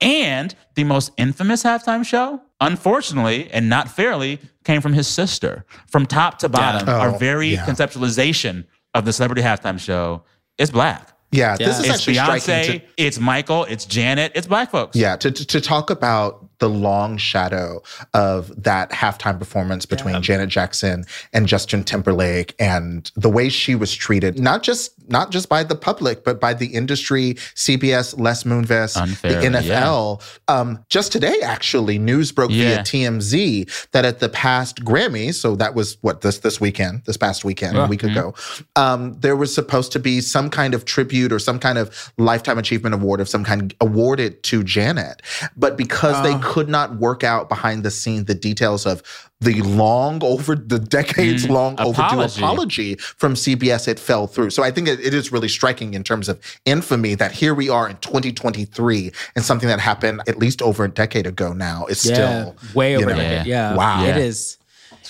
[0.00, 5.64] And the most infamous halftime show, unfortunately and not fairly, came from his sister.
[5.88, 6.98] From top to bottom, Yeah.
[6.98, 7.64] our Oh, very yeah.
[7.64, 10.22] conceptualization of the celebrity halftime show
[10.58, 11.12] is black.
[11.32, 11.56] Yeah.
[11.56, 11.70] This Yeah.
[11.72, 12.40] is It's actually striking.
[12.40, 14.96] Beyonce, To, it's Michael, it's Janet, it's black folks.
[14.96, 15.16] yeah.
[15.16, 17.82] To, to, to talk about the long shadow
[18.14, 23.94] of that halftime performance between Janet Jackson and Justin Timberlake and the way she was
[23.94, 29.00] treated, not just not just by the public, but by the industry, CBS, Les Moonves,
[29.00, 30.20] Unfairly, the NFL.
[30.48, 32.76] Um, just today, actually, news broke Yeah.
[32.76, 37.16] via TMZ that at the past Grammys, so that was what this this weekend, this
[37.16, 38.34] past weekend, a week ago,
[38.74, 42.58] um, there was supposed to be some kind of tribute or some kind of lifetime
[42.58, 45.22] achievement award of some kind awarded to Janet,
[45.56, 49.02] but because they could not work out behind the scenes the details of
[49.40, 51.52] the long over the decades mm-hmm.
[51.52, 52.40] long overdue Apology.
[52.40, 54.50] apology from CBS, it fell through.
[54.50, 57.68] So I think it, it is really striking in terms of infamy that here we
[57.68, 62.00] are in 2023 and something that happened at least over a decade ago now is
[62.00, 63.46] still way you over know, a decade.
[63.46, 63.74] Yeah.
[63.74, 64.04] Wow.
[64.04, 64.18] It Yeah.
[64.18, 64.58] is.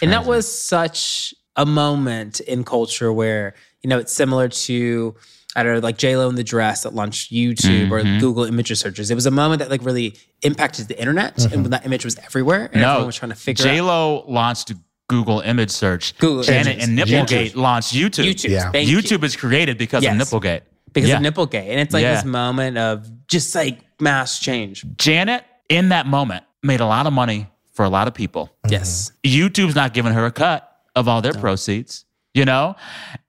[0.01, 5.15] And that was such a moment in culture where, you know, it's similar to,
[5.57, 8.19] I don't know, like Lo in the dress that launched YouTube or Mm-hmm.
[8.21, 9.11] Google image searches.
[9.11, 12.17] It was a moment that like really impacted the internet and when that image was
[12.19, 14.73] everywhere and everyone was trying to figure J out Lo launched
[15.09, 16.17] Google image search.
[16.19, 16.89] Google Janet Images.
[16.89, 18.25] and Nipplegate launched YouTube.
[18.27, 18.51] YouTube.
[18.51, 18.71] Yeah.
[18.71, 18.99] Thank you.
[18.99, 20.13] YouTube is created because Yes.
[20.33, 20.61] of Nipplegate.
[20.93, 21.17] because Yeah.
[21.19, 21.69] of Nipplegate.
[21.71, 22.15] And it's like Yeah.
[22.15, 24.85] this moment of just like mass change.
[24.99, 28.51] Janet, in that moment, made a lot of money for a lot of people.
[28.69, 29.13] Yes.
[29.25, 32.06] YouTube's not giving her a cut of all their proceeds,
[32.37, 32.77] you know?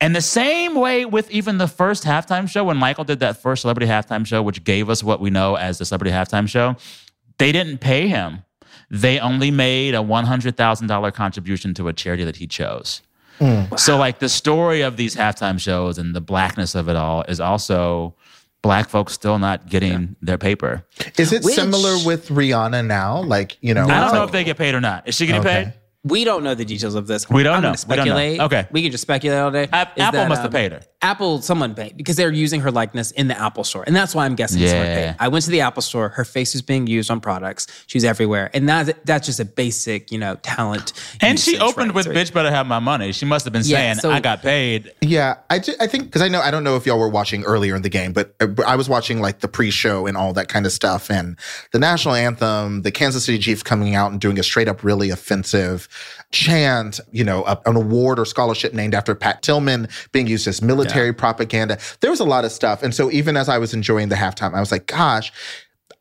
[0.02, 3.62] And the same way with even the first halftime show, when Michael did that first
[3.62, 6.76] celebrity halftime show, which gave us what we know as the celebrity halftime show,
[7.38, 8.44] they didn't pay him.
[8.90, 13.02] They only made a $100,000 contribution to a charity that he chose.
[13.40, 13.80] Mm.
[13.80, 17.40] So, like, the story of these halftime shows and the blackness of it all is
[17.40, 18.16] also
[18.64, 20.84] black folks still not getting their paper.
[21.18, 23.22] Is it Which- similar with Rihanna now?
[23.22, 25.08] Like, you know, I don't know like- if they get paid or not.
[25.08, 25.64] Is she getting Okay.
[25.66, 25.74] paid?
[26.08, 27.30] We don't know the details of this.
[27.30, 27.74] We don't I'm know.
[27.74, 28.46] gonna We don't know.
[28.46, 28.68] Okay.
[28.72, 29.68] we can just speculate all day.
[29.72, 30.82] App- Apple that, must have um, paid her.
[31.02, 34.26] Apple, someone paid because they're using her likeness in the Apple Store, and that's why
[34.26, 35.12] I'm guessing someone Yeah.
[35.12, 35.18] paid.
[35.20, 36.10] I went to the Apple Store.
[36.10, 37.68] Her face was being used on products.
[37.86, 40.94] She was everywhere, and that that's just a basic, you know, talent.
[41.22, 41.96] And she opened right?
[41.96, 44.20] with So- "Bitch, better have my money." She must have been Yeah, saying, so- "I
[44.20, 46.98] got paid." Yeah, I, ju- I think because I know I don't know if y'all
[47.00, 50.18] were watching earlier in the game, but uh, I was watching like the pre-show and
[50.18, 51.38] all that kind of stuff, and
[51.74, 55.12] the national anthem, the Kansas City Chiefs coming out and doing a straight up really
[55.12, 55.88] offensive
[56.32, 60.62] chant, you know, a, an award or scholarship named after Pat Tillman being used as
[60.62, 61.78] military propaganda.
[62.02, 64.54] There was a lot of stuff, and so even as I was enjoying the halftime,
[64.54, 65.32] I was like, gosh.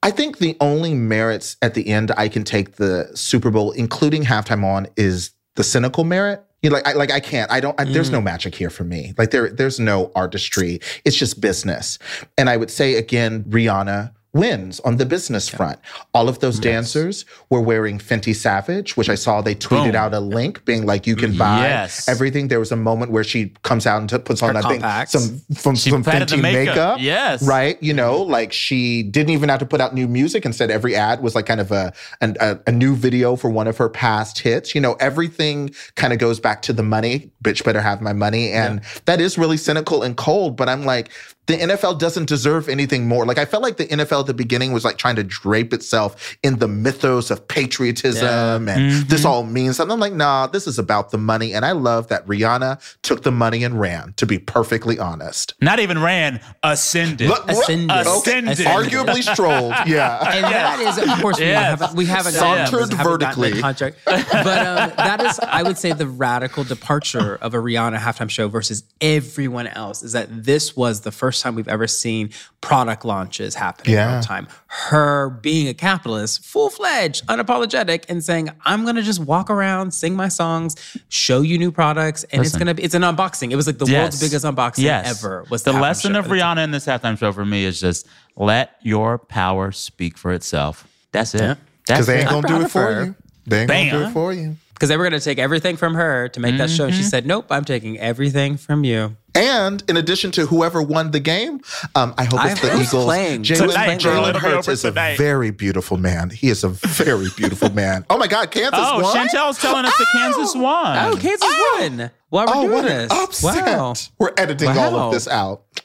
[0.02, 4.22] I think the only merits at the end I can take the Super Bowl, including
[4.24, 6.44] halftime on, is the cynical merit.
[6.62, 7.50] You know, like I like I can't.
[7.50, 7.78] I don't.
[7.80, 8.24] I, There's no mm.
[8.24, 9.14] magic here for me.
[9.18, 10.80] Like there, there's no artistry.
[11.04, 11.98] It's just business.
[12.38, 15.78] And I would say again, Rihanna wins on the business front.
[16.14, 19.96] All of those dancers were wearing Fenty Savage, which I saw they tweeted Boom.
[19.96, 22.08] out a link being like, you can buy Yes.
[22.08, 22.48] everything.
[22.48, 25.12] There was a moment where she comes out and t- puts on, Her think, compacts.
[25.12, 26.66] some from She some Fenty makeup.
[26.68, 26.98] makeup.
[27.00, 27.42] Yes.
[27.42, 27.82] Right.
[27.82, 30.44] You know, like she didn't even have to put out new music.
[30.44, 33.66] Instead, every ad was like kind of a an, a, a new video for one
[33.66, 34.74] of her past hits.
[34.74, 37.30] You know, everything kind of goes back to the money.
[37.42, 38.52] Bitch, better have my money.
[38.52, 40.56] And that is really cynical and cold.
[40.56, 41.10] But I'm like,
[41.46, 43.24] the NFL doesn't deserve anything more.
[43.24, 46.36] Like I felt like the NFL at the beginning was like trying to drape itself
[46.42, 49.92] in the mythos of patriotism and this all means something.
[49.92, 51.54] I'm like, nah, this is about the money.
[51.54, 55.54] And I love that Rihanna took the money and ran, to be perfectly honest.
[55.60, 57.28] Not even ran, ascended.
[57.28, 57.62] Look, what?
[57.62, 57.90] Ascended.
[57.90, 58.18] Okay.
[58.18, 58.58] Ascended.
[58.58, 59.74] Arguably strolled.
[59.86, 60.18] Yeah.
[60.34, 63.60] and that is, of course, we haven't we haven't Sauntered gotten, haven't gotten the vertically.
[63.60, 64.26] contract, but
[64.66, 68.82] um, that is, I would say, the radical departure of a Rihanna halftime show versus
[69.00, 73.86] everyone else is that this was the first time we've ever seen product launches happen
[73.86, 74.14] in Yeah.
[74.14, 74.48] real time.
[74.66, 79.92] Her being a capitalist, full fledged, unapologetic, and saying, "I'm going to just walk around,
[79.92, 80.74] sing my songs,
[81.08, 83.50] show you new products, and it's going to be it's an unboxing.
[83.52, 85.22] It was like the world's biggest unboxing Yes.
[85.22, 85.44] ever.
[85.50, 86.18] Was the halftime lesson show.
[86.20, 90.32] of Rihanna in this halftime show for me is just let your power speak for
[90.32, 90.86] itself.
[91.12, 91.40] That's it.
[91.40, 91.54] Yeah.
[91.86, 92.20] Because That's they it.
[92.22, 93.04] ain't going to do it for her.
[93.04, 93.14] you.
[93.46, 94.56] They ain't going to do it for you.
[94.76, 96.84] Because they were going to take everything from her to make that show.
[96.84, 97.02] And Mm-hmm.
[97.02, 101.20] she said, "Nope, I'm taking everything from you." And in addition to whoever won the
[101.20, 101.60] game,
[101.94, 103.04] um, I hope I- it's the who's Eagles.
[103.04, 103.42] playing?
[103.42, 103.98] Jalen, Who's playing?
[103.98, 106.30] Jalen Hurts over is a very beautiful man.
[106.30, 108.04] He is a very beautiful man.
[108.08, 109.14] Oh my God, Kansas Oh, won.
[109.28, 110.98] Chantel's telling us that Kansas won.
[111.06, 112.10] Oh, Kansas won.
[112.30, 113.12] While we're Oh, doing what an this.
[113.12, 113.78] upset.
[113.78, 113.94] Wow.
[114.18, 115.62] We're editing all of this out.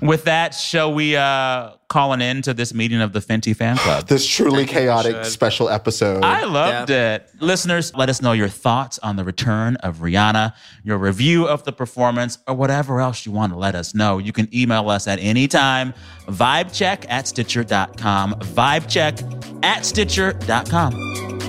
[0.00, 4.06] With that, shall we uh an end to this meeting of the Fenty fan club?
[4.06, 6.22] This truly chaotic special episode.
[6.24, 7.28] I loved it.
[7.40, 11.72] Listeners, let us know your thoughts on the return of Rihanna, your review of the
[11.72, 14.18] performance, or whatever else you want to let us know.
[14.18, 15.92] You can email us at any time,
[16.26, 21.39] vibecheck at stitcher.com, vibecheck at stitcher.com.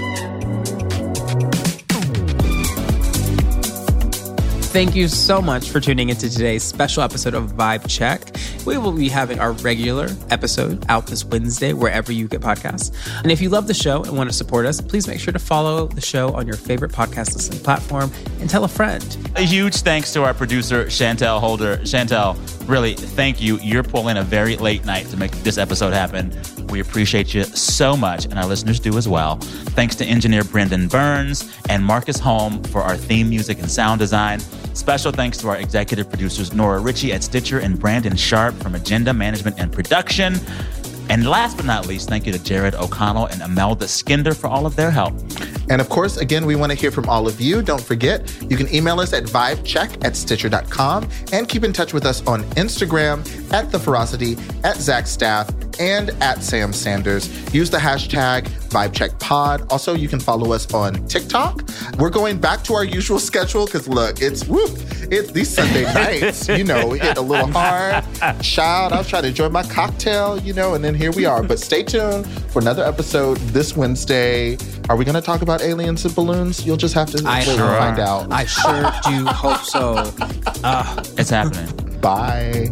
[4.71, 8.21] Thank you so much for tuning into today's special episode of Vibe Check.
[8.65, 12.95] We will be having our regular episode out this Wednesday, wherever you get podcasts.
[13.21, 15.39] And if you love the show and want to support us, please make sure to
[15.39, 19.17] follow the show on your favorite podcast listening platform and tell a friend.
[19.35, 21.75] A huge thanks to our producer, Chantel Holder.
[21.79, 23.57] Chantel, really, thank you.
[23.57, 26.31] You're pulling a very late night to make this episode happen.
[26.67, 29.35] We appreciate you so much, and our listeners do as well.
[29.75, 34.39] Thanks to engineer Brendan Burns and Marcus Holm for our theme music and sound design.
[34.73, 39.13] Special thanks to our executive producers, Nora Ritchie at Stitcher and Brandon Sharp from Agenda
[39.13, 40.35] Management and Production.
[41.09, 44.65] And last but not least, thank you to Jared O'Connell and Imelda Skinder for all
[44.65, 45.13] of their help.
[45.71, 47.61] And of course, again, we want to hear from all of you.
[47.61, 52.05] Don't forget, you can email us at vibecheck at stitcher.com and keep in touch with
[52.05, 53.21] us on Instagram
[53.53, 57.29] at The Ferocity, at Zach Staff, and at Sam Sanders.
[57.53, 59.71] Use the hashtag VibeCheckPod.
[59.71, 61.63] Also, you can follow us on TikTok.
[61.97, 64.71] We're going back to our usual schedule because look, it's whoop,
[65.09, 68.03] it's these Sunday nights, you know, hit a little hard.
[68.41, 71.43] Child, I was trying to enjoy my cocktail, you know, and then here we are.
[71.43, 74.57] But stay tuned for another episode this Wednesday.
[74.89, 76.65] Are we going to talk about aliens and balloons?
[76.65, 78.31] You'll just have to I sure and find out.
[78.31, 80.13] I sure do hope so.
[80.63, 81.67] Ah, it's happening.
[82.01, 82.69] Bye.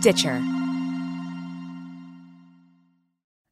[0.00, 0.42] Stitcher.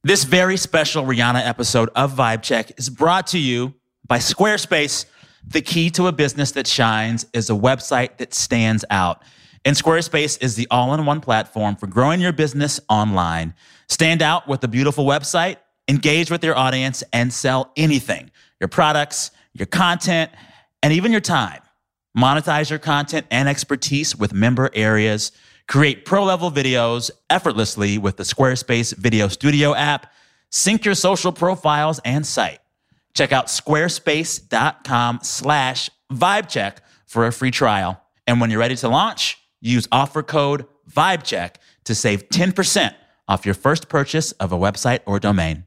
[0.05, 3.75] This very special Rihanna episode of Vibe Check is brought to you
[4.07, 5.05] by Squarespace.
[5.49, 9.23] The key to a business that shines is a website that stands out.
[9.65, 13.55] And Squarespace is the all in one platform for growing your business online.
[13.89, 15.57] Stand out with a beautiful website,
[15.89, 18.31] engage with your audience, and sell anything
[18.61, 20.31] your products, your content,
[20.83, 21.61] and even your time.
[22.17, 25.33] Monetize your content and expertise with member areas.
[25.69, 30.13] Create pro level videos effortlessly with the Squarespace Video Studio app.
[30.51, 32.61] Sync your social profiles and site.
[33.17, 38.01] Check out squarespace.com slash vibecheck for a free trial.
[38.27, 42.95] And when you're ready to launch, use offer code VIBECHECK to save 10%
[43.27, 45.66] off your first purchase of a website or domain.